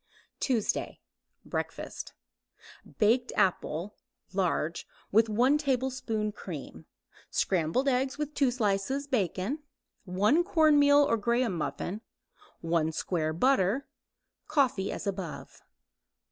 [0.39, 0.99] TUESDAY
[1.45, 2.13] BREAKFAST
[2.97, 3.93] Baked apple
[4.33, 6.87] (large) with 1 tablespoon cream;
[7.29, 9.59] scrambled eggs with 2 slices bacon;
[10.05, 12.01] 1 cornmeal or graham muffin;
[12.61, 13.87] 1 square butter;
[14.47, 15.61] coffee as above.